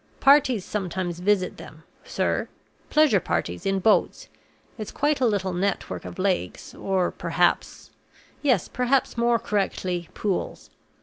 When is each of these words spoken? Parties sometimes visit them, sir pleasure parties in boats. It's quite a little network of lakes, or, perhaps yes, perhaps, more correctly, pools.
Parties 0.19 0.65
sometimes 0.65 1.19
visit 1.19 1.57
them, 1.57 1.83
sir 2.03 2.49
pleasure 2.89 3.19
parties 3.19 3.67
in 3.67 3.77
boats. 3.77 4.29
It's 4.79 4.89
quite 4.91 5.21
a 5.21 5.27
little 5.27 5.53
network 5.53 6.05
of 6.05 6.17
lakes, 6.17 6.73
or, 6.73 7.11
perhaps 7.11 7.91
yes, 8.41 8.67
perhaps, 8.67 9.15
more 9.15 9.37
correctly, 9.37 10.09
pools. 10.15 10.71